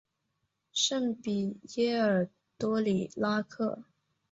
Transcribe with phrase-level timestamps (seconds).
[0.73, 3.83] 圣皮耶尔多里拉克。